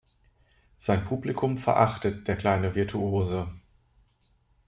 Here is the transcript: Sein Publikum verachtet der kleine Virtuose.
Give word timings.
Sein 0.79 1.03
Publikum 1.03 1.59
verachtet 1.59 2.27
der 2.27 2.35
kleine 2.35 2.73
Virtuose. 2.73 3.53